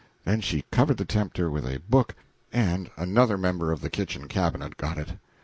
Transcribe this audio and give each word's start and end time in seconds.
Then 0.25 0.41
she 0.41 0.65
covered 0.71 0.97
the 0.97 1.05
tempter 1.05 1.47
with 1.51 1.63
a 1.63 1.77
book, 1.87 2.15
and 2.51 2.89
another 2.97 3.37
member 3.37 3.71
of 3.71 3.81
the 3.81 3.89
kitchen 3.91 4.27
cabinet 4.27 4.75
got 4.75 4.97
it. 4.97 5.09